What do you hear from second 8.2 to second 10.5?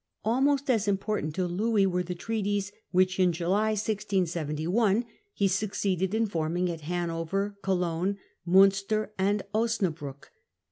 Munster, and Osnabruck.